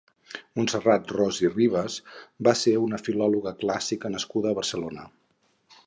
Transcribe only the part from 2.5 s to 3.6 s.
ser una filòloga